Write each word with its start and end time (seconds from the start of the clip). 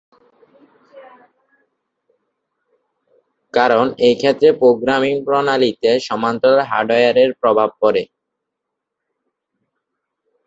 কারণ 3.53 3.85
এক্ষেত্রে 4.09 4.49
প্রোগ্রামিং 4.61 5.13
প্রণালীতে 5.25 5.91
সমান্তরাল 6.07 6.59
হার্ডওয়্যারের 6.69 7.29
প্রভাব 7.41 7.69
পড়ে। 7.81 8.03